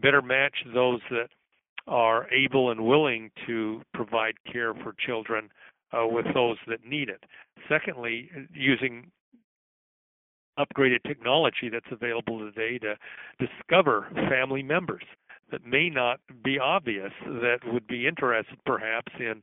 better 0.00 0.22
match 0.22 0.54
those 0.72 1.00
that 1.10 1.28
are 1.86 2.28
able 2.30 2.70
and 2.70 2.84
willing 2.84 3.30
to 3.46 3.82
provide 3.94 4.34
care 4.50 4.74
for 4.74 4.94
children 5.04 5.48
uh, 5.92 6.06
with 6.06 6.26
those 6.34 6.56
that 6.68 6.84
need 6.84 7.08
it. 7.08 7.24
Secondly, 7.68 8.30
using 8.52 9.10
upgraded 10.58 11.02
technology 11.06 11.68
that's 11.72 11.86
available 11.90 12.38
today 12.38 12.78
to 12.78 12.94
discover 13.38 14.06
family 14.28 14.62
members 14.62 15.02
that 15.50 15.64
may 15.64 15.88
not 15.88 16.20
be 16.44 16.58
obvious 16.58 17.12
that 17.24 17.58
would 17.72 17.86
be 17.86 18.06
interested 18.06 18.58
perhaps 18.64 19.12
in 19.18 19.42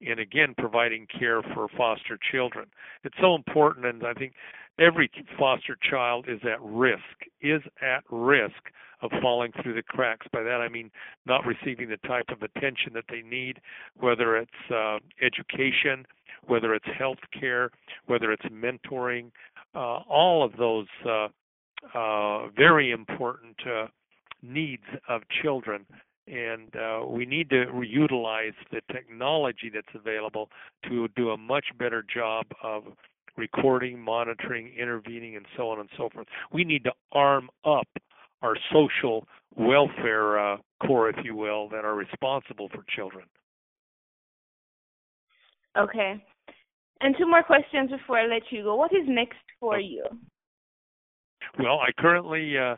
in 0.00 0.18
again 0.18 0.54
providing 0.58 1.06
care 1.18 1.42
for 1.54 1.68
foster 1.76 2.18
children. 2.30 2.66
It's 3.04 3.16
so 3.20 3.34
important 3.34 3.86
and 3.86 4.04
I 4.04 4.12
think 4.14 4.34
every 4.78 5.10
foster 5.38 5.76
child 5.88 6.26
is 6.28 6.40
at 6.44 6.60
risk 6.60 7.00
is 7.40 7.62
at 7.82 8.04
risk 8.10 8.70
of 9.02 9.10
falling 9.20 9.52
through 9.62 9.74
the 9.74 9.82
cracks. 9.82 10.26
By 10.32 10.42
that 10.42 10.60
I 10.60 10.68
mean 10.68 10.90
not 11.26 11.44
receiving 11.46 11.88
the 11.88 11.98
type 12.08 12.26
of 12.30 12.42
attention 12.42 12.92
that 12.94 13.04
they 13.08 13.22
need, 13.22 13.60
whether 13.98 14.36
it's 14.36 14.70
uh, 14.74 14.98
education, 15.22 16.04
whether 16.46 16.74
it's 16.74 16.86
health 16.98 17.18
care, 17.38 17.70
whether 18.06 18.32
it's 18.32 18.46
mentoring, 18.46 19.30
uh, 19.74 20.00
all 20.08 20.44
of 20.44 20.56
those 20.56 20.86
uh, 21.06 21.28
uh, 21.94 22.48
very 22.56 22.90
important 22.90 23.56
uh, 23.66 23.86
needs 24.42 24.82
of 25.08 25.22
children. 25.42 25.84
And 26.26 26.74
uh, 26.74 27.06
we 27.06 27.24
need 27.24 27.50
to 27.50 27.66
utilize 27.86 28.54
the 28.72 28.80
technology 28.92 29.70
that's 29.72 29.86
available 29.94 30.50
to 30.88 31.08
do 31.16 31.30
a 31.30 31.36
much 31.36 31.66
better 31.78 32.04
job 32.12 32.46
of 32.62 32.84
recording, 33.36 34.00
monitoring, 34.00 34.72
intervening, 34.78 35.36
and 35.36 35.46
so 35.56 35.70
on 35.70 35.80
and 35.80 35.88
so 35.96 36.08
forth. 36.12 36.26
We 36.52 36.64
need 36.64 36.84
to 36.84 36.92
arm 37.12 37.48
up 37.64 37.86
our 38.42 38.56
social 38.72 39.26
welfare 39.56 40.38
uh, 40.38 40.56
corps, 40.84 41.10
if 41.10 41.16
you 41.24 41.34
will, 41.34 41.68
that 41.68 41.84
are 41.84 41.94
responsible 41.94 42.68
for 42.68 42.84
children. 42.94 43.26
Okay. 45.76 46.22
And 47.00 47.14
two 47.18 47.26
more 47.26 47.42
questions 47.42 47.90
before 47.90 48.18
I 48.18 48.26
let 48.26 48.42
you 48.50 48.62
go. 48.62 48.76
What 48.76 48.92
is 48.92 49.06
next 49.06 49.36
for 49.60 49.78
you? 49.78 50.04
Well, 51.58 51.78
I 51.78 51.92
currently 52.00 52.56
uh, 52.58 52.76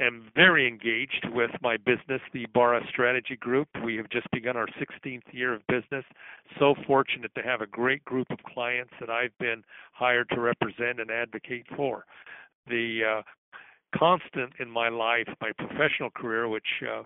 am 0.00 0.30
very 0.34 0.66
engaged 0.66 1.26
with 1.32 1.50
my 1.60 1.76
business, 1.76 2.20
the 2.32 2.44
Ibarra 2.44 2.80
Strategy 2.88 3.36
Group. 3.36 3.68
We 3.84 3.96
have 3.96 4.08
just 4.10 4.30
begun 4.30 4.56
our 4.56 4.66
16th 4.66 5.22
year 5.32 5.54
of 5.54 5.66
business. 5.66 6.04
So 6.58 6.74
fortunate 6.86 7.32
to 7.34 7.42
have 7.42 7.60
a 7.60 7.66
great 7.66 8.04
group 8.04 8.28
of 8.30 8.38
clients 8.42 8.92
that 9.00 9.10
I've 9.10 9.36
been 9.38 9.62
hired 9.92 10.28
to 10.30 10.40
represent 10.40 11.00
and 11.00 11.10
advocate 11.10 11.66
for. 11.76 12.04
The 12.66 13.00
uh, 13.18 13.22
constant 13.96 14.54
in 14.58 14.70
my 14.70 14.88
life, 14.88 15.28
my 15.40 15.52
professional 15.58 16.10
career, 16.10 16.48
which 16.48 16.82
uh, 16.82 17.02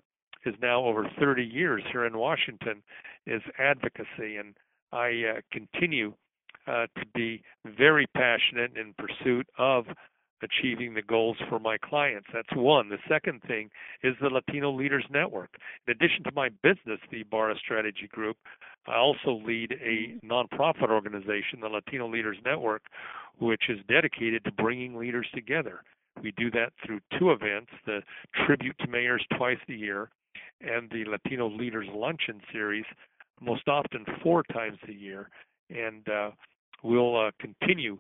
is 0.47 0.55
now 0.61 0.85
over 0.85 1.09
30 1.19 1.43
years 1.43 1.83
here 1.91 2.07
in 2.07 2.17
Washington, 2.17 2.83
is 3.27 3.43
advocacy. 3.59 4.37
And 4.37 4.55
I 4.93 5.37
uh, 5.37 5.41
continue 5.53 6.15
uh, 6.67 6.87
to 6.97 7.07
be 7.15 7.43
very 7.77 8.07
passionate 8.15 8.77
in 8.77 8.95
pursuit 8.97 9.47
of 9.59 9.87
achieving 10.43 10.95
the 10.95 11.03
goals 11.03 11.37
for 11.49 11.59
my 11.59 11.77
clients. 11.79 12.27
That's 12.33 12.55
one. 12.55 12.89
The 12.89 12.99
second 13.09 13.43
thing 13.47 13.71
is 14.03 14.15
the 14.21 14.29
Latino 14.29 14.71
Leaders 14.71 15.05
Network. 15.11 15.51
In 15.87 15.93
addition 15.93 16.25
to 16.25 16.33
my 16.35 16.49
business, 16.63 17.01
the 17.11 17.21
Ibarra 17.23 17.57
Strategy 17.59 18.09
Group, 18.11 18.37
I 18.87 18.97
also 18.97 19.41
lead 19.45 19.73
a 19.73 20.19
nonprofit 20.25 20.91
organization, 20.91 21.61
the 21.61 21.69
Latino 21.69 22.09
Leaders 22.09 22.37
Network, 22.45 22.83
which 23.39 23.63
is 23.69 23.79
dedicated 23.89 24.45
to 24.45 24.53
bringing 24.53 24.97
leaders 24.97 25.27
together. 25.35 25.83
We 26.23 26.33
do 26.33 26.51
that 26.53 26.73
through 26.85 27.01
two 27.19 27.33
events 27.33 27.71
the 27.87 28.01
Tribute 28.47 28.77
to 28.81 28.87
Mayors 28.87 29.25
twice 29.37 29.59
a 29.69 29.73
year 29.73 30.11
and 30.61 30.91
the 30.91 31.05
Latino 31.05 31.49
Leaders 31.49 31.89
Luncheon 31.93 32.41
Series, 32.53 32.85
most 33.41 33.69
often 33.69 34.05
four 34.23 34.43
times 34.45 34.79
a 34.89 34.93
year. 34.93 35.29
And 35.71 36.09
uh, 36.09 36.31
we'll 36.83 37.19
uh, 37.27 37.31
continue 37.41 37.99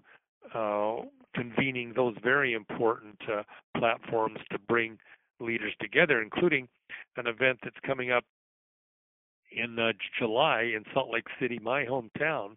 uh, 0.55 0.97
convening 1.35 1.93
those 1.95 2.15
very 2.23 2.55
important 2.55 3.17
uh, 3.31 3.43
platforms 3.77 4.39
to 4.51 4.59
bring 4.59 4.99
leaders 5.41 5.73
together, 5.81 6.23
including 6.23 6.69
an 7.17 7.27
event 7.27 7.59
that's 7.63 7.77
coming 7.87 8.11
up 8.11 8.25
in 9.51 9.79
uh, 9.79 9.93
July 10.19 10.73
in 10.77 10.85
Salt 10.93 11.11
Lake 11.13 11.27
City, 11.41 11.59
my 11.63 11.85
hometown, 11.85 12.57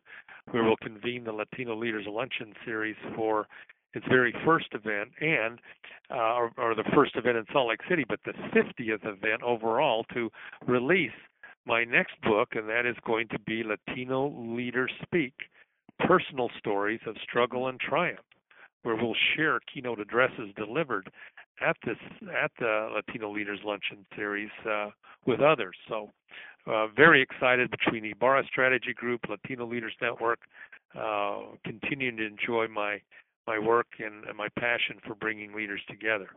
where 0.51 0.63
we'll 0.63 0.77
convene 0.77 1.23
the 1.23 1.31
Latino 1.31 1.75
Leaders 1.75 2.05
Luncheon 2.07 2.53
Series 2.65 2.95
for 3.15 3.47
its 3.93 4.05
very 4.09 4.33
first 4.45 4.67
event, 4.73 5.09
and 5.21 5.59
uh, 6.11 6.35
or, 6.35 6.51
or 6.57 6.75
the 6.75 6.83
first 6.93 7.15
event 7.15 7.37
in 7.37 7.45
Salt 7.51 7.69
Lake 7.69 7.81
City, 7.89 8.05
but 8.07 8.19
the 8.25 8.33
50th 8.55 9.05
event 9.05 9.41
overall 9.43 10.05
to 10.13 10.29
release 10.67 11.11
my 11.65 11.83
next 11.83 12.13
book, 12.21 12.49
and 12.53 12.69
that 12.69 12.85
is 12.85 12.95
going 13.05 13.27
to 13.29 13.39
be 13.39 13.63
Latino 13.63 14.33
Leaders 14.55 14.91
Speak 15.03 15.33
personal 15.99 16.49
stories 16.57 16.99
of 17.07 17.15
struggle 17.23 17.67
and 17.67 17.79
triumph, 17.79 18.19
where 18.87 18.95
we'll 18.95 19.15
share 19.35 19.59
keynote 19.71 19.99
addresses 19.99 20.49
delivered 20.55 21.11
at 21.61 21.75
this 21.85 21.97
at 22.41 22.51
the 22.57 22.89
Latino 22.95 23.29
Leaders 23.29 23.59
Luncheon 23.65 24.05
Series 24.15 24.49
uh, 24.65 24.91
with 25.25 25.41
others. 25.41 25.75
So, 25.89 26.09
uh, 26.67 26.87
very 26.95 27.21
excited 27.21 27.69
between 27.69 28.05
Ibarra 28.05 28.45
Strategy 28.49 28.93
Group, 28.95 29.25
Latino 29.29 29.65
Leaders 29.65 29.91
Network, 30.01 30.39
uh, 30.97 31.39
continuing 31.65 32.15
to 32.15 32.25
enjoy 32.25 32.67
my 32.73 33.01
my 33.45 33.59
work 33.59 33.87
and, 33.99 34.23
and 34.23 34.37
my 34.37 34.47
passion 34.57 34.99
for 35.05 35.15
bringing 35.15 35.53
leaders 35.53 35.81
together. 35.89 36.29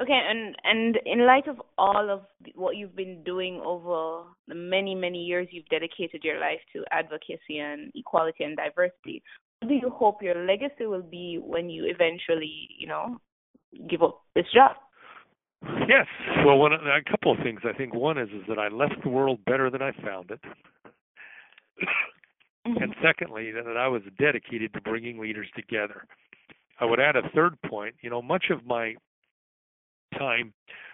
Okay, 0.00 0.20
and 0.30 0.54
and 0.62 0.98
in 1.04 1.26
light 1.26 1.48
of 1.48 1.60
all 1.78 2.10
of 2.10 2.20
what 2.54 2.76
you've 2.76 2.94
been 2.94 3.24
doing 3.24 3.60
over 3.64 4.24
the 4.46 4.54
many 4.54 4.94
many 4.94 5.24
years 5.24 5.48
you've 5.50 5.68
dedicated 5.68 6.22
your 6.22 6.38
life 6.38 6.60
to 6.74 6.84
advocacy 6.92 7.58
and 7.58 7.90
equality 7.94 8.44
and 8.44 8.56
diversity, 8.56 9.22
do 9.66 9.74
you 9.74 9.90
hope 9.90 10.22
your 10.22 10.46
legacy 10.46 10.86
will 10.86 11.02
be 11.02 11.40
when 11.42 11.68
you 11.68 11.84
eventually, 11.86 12.68
you 12.78 12.86
know, 12.86 13.18
give 13.88 14.02
up 14.02 14.22
this 14.34 14.46
job? 14.54 14.76
Yes, 15.88 16.06
well, 16.44 16.58
one, 16.58 16.72
a 16.72 17.10
couple 17.10 17.32
of 17.32 17.38
things. 17.42 17.60
I 17.64 17.76
think 17.76 17.94
one 17.94 18.18
is 18.18 18.28
is 18.28 18.42
that 18.48 18.58
I 18.58 18.68
left 18.68 18.94
the 19.02 19.08
world 19.08 19.44
better 19.46 19.70
than 19.70 19.82
I 19.82 19.92
found 20.04 20.30
it, 20.30 20.40
mm-hmm. 22.66 22.82
and 22.82 22.94
secondly, 23.02 23.50
that 23.52 23.76
I 23.76 23.88
was 23.88 24.02
dedicated 24.18 24.72
to 24.74 24.80
bringing 24.82 25.18
leaders 25.18 25.48
together. 25.56 26.06
I 26.78 26.84
would 26.84 27.00
add 27.00 27.16
a 27.16 27.28
third 27.34 27.60
point. 27.62 27.94
You 28.02 28.10
know, 28.10 28.20
much 28.20 28.46
of 28.50 28.66
my 28.66 28.94
time 30.18 30.52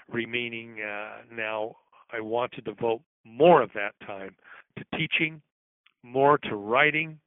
remaining 0.08 0.76
uh, 0.80 1.22
now, 1.34 1.76
I 2.12 2.20
want 2.20 2.52
to 2.52 2.60
devote 2.60 3.02
more 3.24 3.62
of 3.62 3.70
that 3.74 3.92
time 4.06 4.34
to 4.78 4.84
teaching, 4.96 5.42
more 6.02 6.38
to 6.38 6.56
writing, 6.56 7.18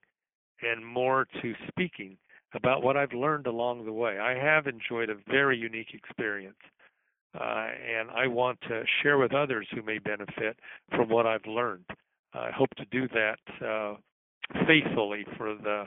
and 0.62 0.86
more 0.86 1.28
to 1.42 1.54
speaking 1.68 2.18
about 2.54 2.84
what 2.84 2.96
I've 2.96 3.14
learned 3.14 3.48
along 3.48 3.86
the 3.86 3.92
way. 3.92 4.20
I 4.20 4.36
have 4.38 4.68
enjoyed 4.68 5.10
a 5.10 5.16
very 5.30 5.58
unique 5.58 5.94
experience, 5.94 6.56
uh, 7.40 7.68
and 7.98 8.10
I 8.12 8.28
want 8.28 8.60
to 8.70 8.84
share 9.02 9.18
with 9.18 9.34
others 9.34 9.68
who 9.74 9.82
may 9.82 10.00
benefit 10.00 10.58
from 10.92 11.10
what 11.10 11.26
I've 11.26 11.46
learned. 11.46 11.86
I 12.34 12.52
hope 12.52 12.70
to 12.78 12.86
do 12.92 13.08
that 13.10 13.66
uh, 13.66 13.96
faithfully 14.68 15.26
for 15.38 15.56
the 15.56 15.86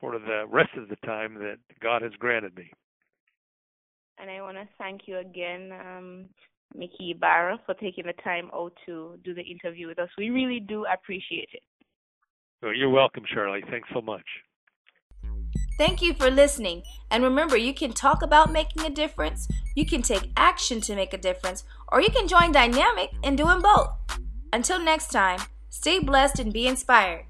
for 0.00 0.18
the 0.18 0.44
rest 0.48 0.70
of 0.76 0.88
the 0.88 0.96
time 1.06 1.34
that 1.34 1.58
God 1.80 2.02
has 2.02 2.10
granted 2.18 2.56
me 2.56 2.72
and 4.22 4.30
I 4.30 4.40
want 4.40 4.56
to 4.56 4.68
thank 4.78 5.02
you 5.06 5.18
again, 5.18 5.72
um, 5.72 6.24
Mickey 6.74 7.10
Ibarra, 7.10 7.60
for 7.66 7.74
taking 7.74 8.06
the 8.06 8.14
time 8.22 8.50
out 8.54 8.72
to 8.86 9.18
do 9.24 9.34
the 9.34 9.42
interview 9.42 9.88
with 9.88 9.98
us. 9.98 10.08
We 10.16 10.30
really 10.30 10.60
do 10.60 10.86
appreciate 10.86 11.48
it. 11.52 11.62
Well, 12.62 12.74
you're 12.74 12.90
welcome, 12.90 13.24
Shirley. 13.26 13.62
Thanks 13.70 13.88
so 13.92 14.00
much. 14.00 14.24
Thank 15.78 16.00
you 16.00 16.14
for 16.14 16.30
listening. 16.30 16.82
And 17.10 17.24
remember, 17.24 17.56
you 17.56 17.74
can 17.74 17.92
talk 17.92 18.22
about 18.22 18.52
making 18.52 18.84
a 18.86 18.90
difference, 18.90 19.48
you 19.74 19.84
can 19.84 20.00
take 20.00 20.30
action 20.36 20.80
to 20.82 20.94
make 20.94 21.12
a 21.12 21.18
difference, 21.18 21.64
or 21.90 22.00
you 22.00 22.10
can 22.10 22.28
join 22.28 22.52
Dynamic 22.52 23.10
in 23.24 23.34
doing 23.34 23.60
both. 23.60 23.88
Until 24.52 24.78
next 24.78 25.08
time, 25.08 25.40
stay 25.70 25.98
blessed 25.98 26.38
and 26.38 26.52
be 26.52 26.68
inspired. 26.68 27.24